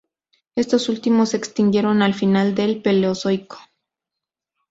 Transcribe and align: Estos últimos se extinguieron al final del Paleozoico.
Estos 0.55 0.89
últimos 0.89 1.29
se 1.29 1.37
extinguieron 1.37 2.01
al 2.01 2.15
final 2.15 2.55
del 2.55 2.81
Paleozoico. 2.81 3.59